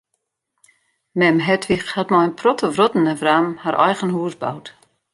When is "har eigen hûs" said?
3.63-4.35